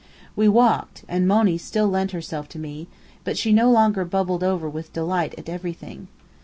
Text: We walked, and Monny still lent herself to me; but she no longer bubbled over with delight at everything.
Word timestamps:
We 0.35 0.47
walked, 0.47 1.03
and 1.07 1.27
Monny 1.27 1.59
still 1.59 1.87
lent 1.87 2.09
herself 2.09 2.49
to 2.49 2.57
me; 2.57 2.87
but 3.23 3.37
she 3.37 3.53
no 3.53 3.69
longer 3.69 4.03
bubbled 4.03 4.43
over 4.43 4.67
with 4.67 4.91
delight 4.93 5.35
at 5.37 5.47
everything. 5.47 6.07